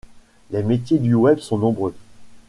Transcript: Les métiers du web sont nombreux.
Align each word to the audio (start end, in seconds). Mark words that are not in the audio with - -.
Les 0.49 0.63
métiers 0.63 0.97
du 0.97 1.13
web 1.13 1.37
sont 1.37 1.59
nombreux. 1.59 1.93